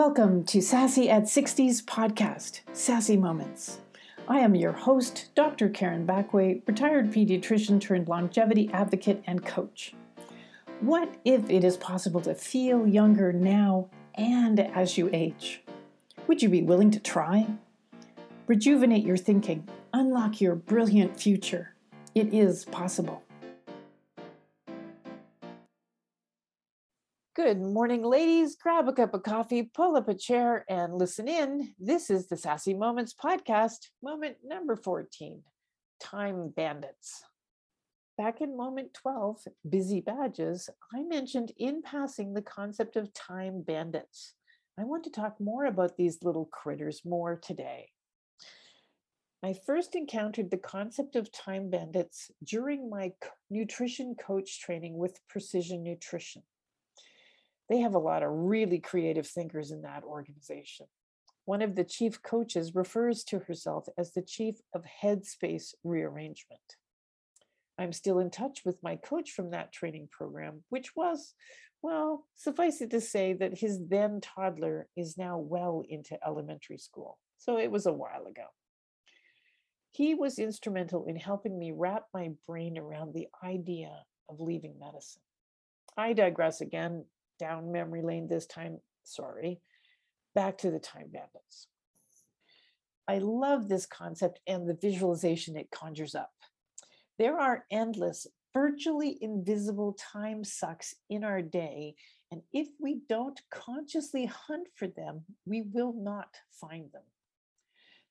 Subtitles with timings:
[0.00, 3.80] Welcome to Sassy at 60s podcast, Sassy Moments.
[4.26, 5.68] I am your host, Dr.
[5.68, 9.92] Karen Backway, retired pediatrician turned longevity advocate and coach.
[10.80, 15.62] What if it is possible to feel younger now and as you age?
[16.28, 17.46] Would you be willing to try?
[18.46, 21.74] Rejuvenate your thinking, unlock your brilliant future.
[22.14, 23.22] It is possible.
[27.42, 28.54] Good morning, ladies.
[28.54, 31.72] Grab a cup of coffee, pull up a chair, and listen in.
[31.78, 35.42] This is the Sassy Moments podcast, moment number 14
[35.98, 37.24] Time Bandits.
[38.18, 44.34] Back in moment 12, Busy Badges, I mentioned in passing the concept of time bandits.
[44.78, 47.88] I want to talk more about these little critters more today.
[49.42, 53.12] I first encountered the concept of time bandits during my
[53.48, 56.42] nutrition coach training with Precision Nutrition
[57.70, 60.86] they have a lot of really creative thinkers in that organization.
[61.44, 66.60] One of the chief coaches refers to herself as the chief of headspace rearrangement.
[67.78, 71.34] I'm still in touch with my coach from that training program, which was,
[71.80, 77.18] well, suffice it to say that his then toddler is now well into elementary school.
[77.38, 78.46] So it was a while ago.
[79.92, 83.92] He was instrumental in helping me wrap my brain around the idea
[84.28, 85.22] of leaving medicine.
[85.96, 87.04] I digress again
[87.40, 89.60] down memory lane this time, sorry,
[90.34, 91.66] back to the time bandits.
[93.08, 96.30] I love this concept and the visualization it conjures up.
[97.18, 101.96] There are endless, virtually invisible time sucks in our day,
[102.30, 107.02] and if we don't consciously hunt for them, we will not find them.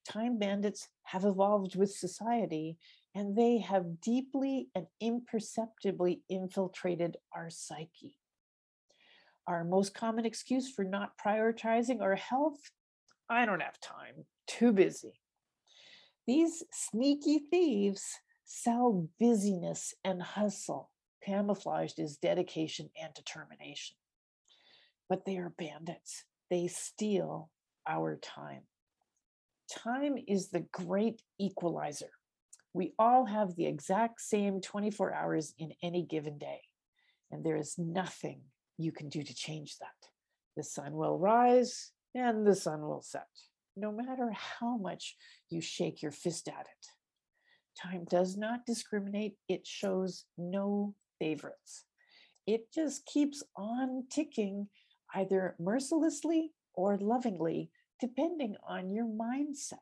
[0.05, 2.77] Time bandits have evolved with society,
[3.15, 8.18] and they have deeply and imperceptibly infiltrated our psyche.
[9.49, 12.59] Our most common excuse for not prioritizing our health
[13.29, 15.21] I don't have time, too busy.
[16.25, 18.03] These sneaky thieves
[18.43, 20.89] sell busyness and hustle,
[21.23, 23.95] camouflaged as dedication and determination.
[25.07, 27.51] But they are bandits, they steal
[27.87, 28.63] our time.
[29.71, 32.11] Time is the great equalizer.
[32.73, 36.61] We all have the exact same 24 hours in any given day,
[37.31, 38.41] and there is nothing
[38.79, 40.09] you can do to change that.
[40.55, 43.27] The sun will rise and the sun will set,
[43.75, 45.15] no matter how much
[45.49, 46.87] you shake your fist at it.
[47.81, 51.85] Time does not discriminate, it shows no favorites.
[52.47, 54.67] It just keeps on ticking,
[55.13, 57.69] either mercilessly or lovingly,
[57.99, 59.77] depending on your mindset.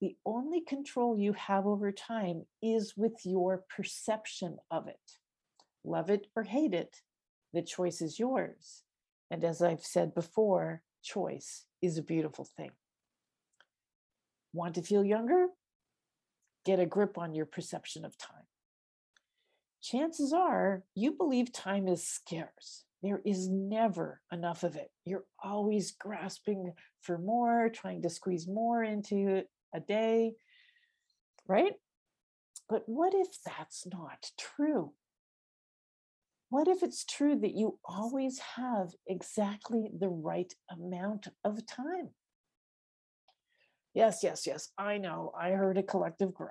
[0.00, 5.18] The only control you have over time is with your perception of it.
[5.84, 7.00] Love it or hate it,
[7.54, 8.82] the choice is yours.
[9.30, 12.72] And as I've said before, choice is a beautiful thing.
[14.52, 15.46] Want to feel younger?
[16.64, 18.46] Get a grip on your perception of time.
[19.82, 22.84] Chances are you believe time is scarce.
[23.02, 24.90] There is never enough of it.
[25.04, 26.72] You're always grasping
[27.02, 29.42] for more, trying to squeeze more into
[29.74, 30.32] a day,
[31.46, 31.74] right?
[32.68, 34.92] But what if that's not true?
[36.54, 42.10] What if it's true that you always have exactly the right amount of time?
[43.92, 45.32] Yes, yes, yes, I know.
[45.36, 46.50] I heard a collective groan.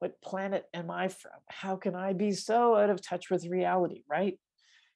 [0.00, 1.38] What planet am I from?
[1.46, 4.40] How can I be so out of touch with reality, right?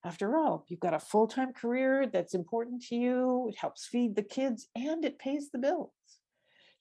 [0.04, 4.16] After all, you've got a full time career that's important to you, it helps feed
[4.16, 5.92] the kids, and it pays the bills.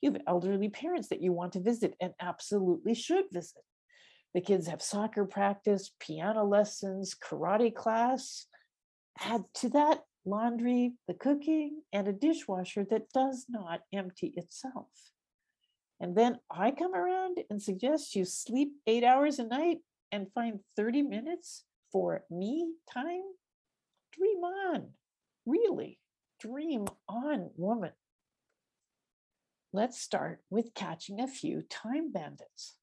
[0.02, 3.62] You have elderly parents that you want to visit and absolutely should visit.
[4.34, 8.48] The kids have soccer practice, piano lessons, karate class.
[9.20, 14.88] Add to that laundry, the cooking, and a dishwasher that does not empty itself.
[16.00, 19.80] And then I come around and suggest you sleep eight hours a night
[20.12, 23.24] and find 30 minutes for me time?
[24.14, 24.88] Dream on.
[25.46, 26.00] Really,
[26.40, 27.92] dream on, woman.
[29.74, 32.76] Let's start with catching a few time bandits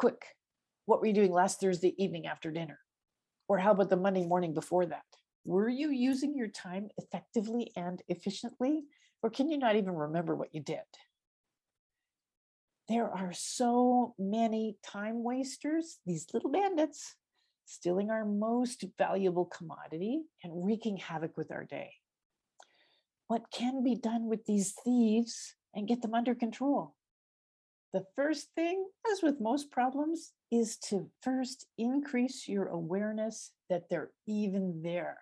[0.00, 0.34] quick,
[0.86, 2.78] what were you doing last Thursday evening after dinner?
[3.48, 5.04] Or how about the Monday morning before that?
[5.44, 8.84] Were you using your time effectively and efficiently?
[9.22, 10.88] Or can you not even remember what you did?
[12.88, 17.16] There are so many time wasters, these little bandits,
[17.66, 21.90] stealing our most valuable commodity and wreaking havoc with our day.
[23.26, 26.94] What can be done with these thieves and get them under control?
[27.92, 34.10] The first thing, as with most problems, is to first increase your awareness that they're
[34.28, 35.18] even there.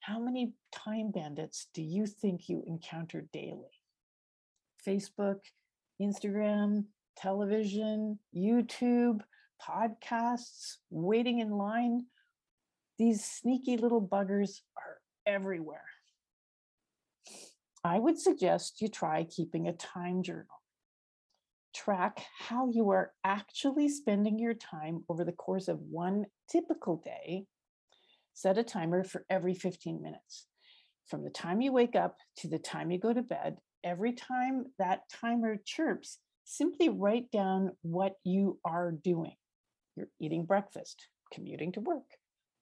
[0.00, 3.80] How many time bandits do you think you encounter daily?
[4.86, 5.40] Facebook,
[6.00, 6.84] Instagram,
[7.16, 9.20] television, YouTube,
[9.62, 12.06] podcasts, waiting in line.
[12.98, 15.84] These sneaky little buggers are everywhere.
[17.82, 20.63] I would suggest you try keeping a time journal.
[21.84, 27.44] Track how you are actually spending your time over the course of one typical day.
[28.32, 30.46] Set a timer for every 15 minutes.
[31.06, 34.64] From the time you wake up to the time you go to bed, every time
[34.78, 39.36] that timer chirps, simply write down what you are doing.
[39.94, 42.16] You're eating breakfast, commuting to work,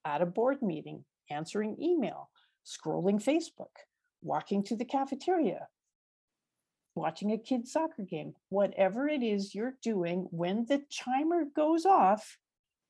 [0.04, 2.28] at a board meeting, answering email,
[2.66, 3.84] scrolling Facebook,
[4.20, 5.68] walking to the cafeteria,
[6.94, 12.38] watching a kid's soccer game, whatever it is you're doing, when the chimer goes off,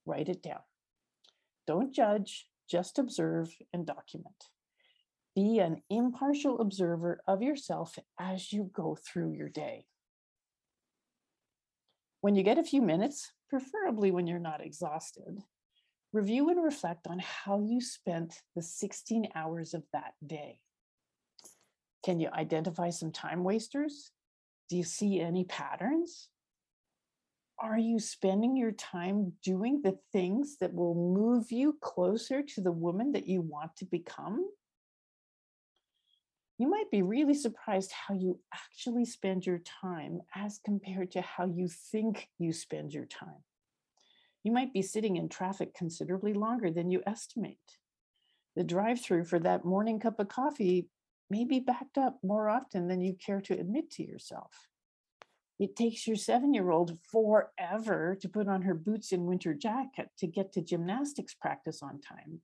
[0.07, 0.61] write it down.
[1.67, 4.49] Don't judge, just observe and document.
[5.35, 9.87] Be an impartial observer of yourself as you go through your day.
[12.21, 15.43] When you get a few minutes, preferably when you're not exhausted,
[16.13, 20.59] review and reflect on how you spent the 16 hours of that day.
[22.05, 24.11] Can you identify some time wasters?
[24.69, 26.29] Do you see any patterns?
[27.59, 32.73] Are you spending your time doing the things that will move you closer to the
[32.73, 34.45] woman that you want to become?
[36.59, 41.47] You might be really surprised how you actually spend your time as compared to how
[41.47, 43.45] you think you spend your time.
[44.43, 47.79] You might be sitting in traffic considerably longer than you estimate.
[48.57, 50.89] The drive through for that morning cup of coffee
[51.33, 54.69] may be backed up more often than you care to admit to yourself.
[55.59, 60.11] It takes your seven year old forever to put on her boots and winter jacket
[60.19, 62.41] to get to gymnastics practice on time.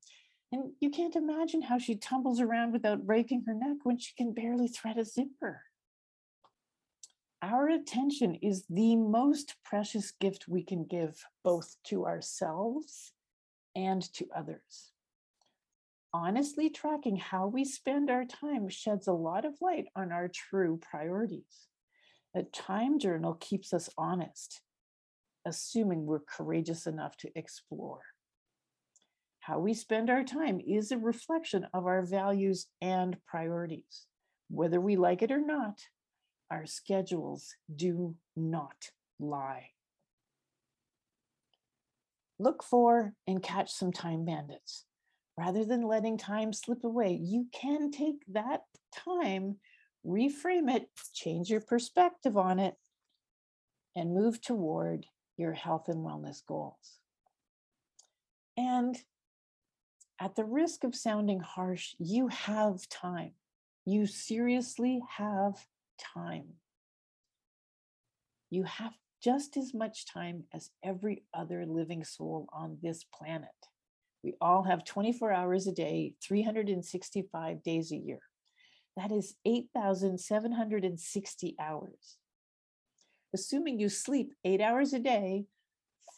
[0.53, 4.33] And you can't imagine how she tumbles around without breaking her neck when she can
[4.33, 5.61] barely thread a zipper.
[7.43, 13.13] Our attention is the most precious gift we can give both to ourselves
[13.77, 14.93] and to others
[16.13, 20.79] honestly tracking how we spend our time sheds a lot of light on our true
[20.81, 21.69] priorities.
[22.35, 24.61] A time journal keeps us honest,
[25.47, 28.01] assuming we're courageous enough to explore.
[29.41, 34.07] How we spend our time is a reflection of our values and priorities.
[34.51, 35.81] Whether we like it or not,
[36.51, 39.71] our schedules do not lie.
[42.39, 44.85] Look for and catch some time bandits
[45.39, 48.63] rather than letting time slip away, you can take that
[48.93, 49.57] time,
[50.05, 52.75] reframe it, change your perspective on it,
[53.95, 55.07] and move toward
[55.37, 56.99] your health and wellness goals.
[58.57, 58.99] And
[60.21, 63.35] at the risk of sounding harsh, you have time.
[63.85, 65.55] You seriously have
[66.17, 66.55] time.
[68.51, 73.51] You have just as much time as every other living soul on this planet.
[74.23, 78.21] We all have 24 hours a day, 365 days a year.
[78.97, 82.17] That is 8,760 hours.
[83.33, 85.47] Assuming you sleep eight hours a day,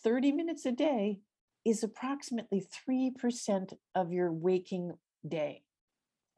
[0.03, 1.21] 30 minutes a day
[1.65, 4.93] is approximately 3% of your waking
[5.27, 5.63] day.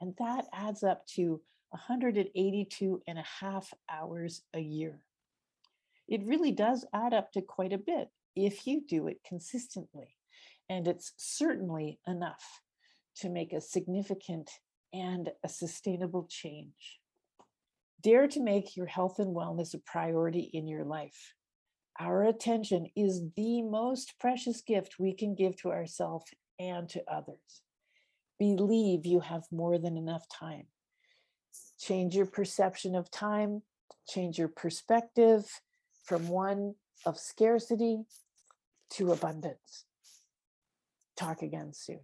[0.00, 1.40] And that adds up to
[1.70, 4.98] 182 and a half hours a year.
[6.08, 10.16] It really does add up to quite a bit if you do it consistently.
[10.68, 12.60] And it's certainly enough
[13.16, 14.50] to make a significant
[14.92, 17.00] and a sustainable change.
[18.02, 21.34] Dare to make your health and wellness a priority in your life.
[22.00, 26.24] Our attention is the most precious gift we can give to ourselves
[26.58, 27.62] and to others.
[28.38, 30.66] Believe you have more than enough time.
[31.78, 33.62] Change your perception of time,
[34.08, 35.44] change your perspective
[36.04, 36.74] from one
[37.06, 38.04] of scarcity
[38.90, 39.84] to abundance
[41.16, 42.00] talk again soon.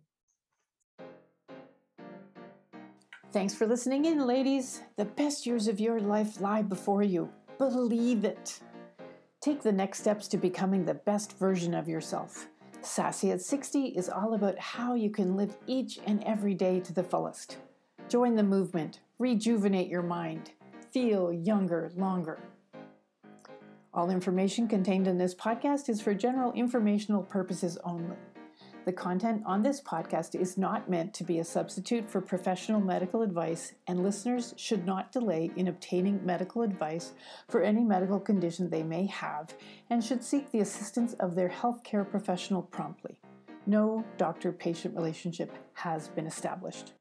[3.30, 4.80] Thanks for listening in, ladies.
[4.96, 7.28] The best years of your life lie before you.
[7.58, 8.60] Believe it.
[9.40, 12.48] Take the next steps to becoming the best version of yourself.
[12.80, 16.92] Sassy at 60 is all about how you can live each and every day to
[16.92, 17.58] the fullest.
[18.08, 20.52] Join the movement, rejuvenate your mind,
[20.90, 22.38] feel younger longer.
[23.92, 28.16] All information contained in this podcast is for general informational purposes only.
[28.88, 33.20] The content on this podcast is not meant to be a substitute for professional medical
[33.20, 37.12] advice, and listeners should not delay in obtaining medical advice
[37.50, 39.52] for any medical condition they may have
[39.90, 43.20] and should seek the assistance of their healthcare professional promptly.
[43.66, 46.94] No doctor patient relationship has been established.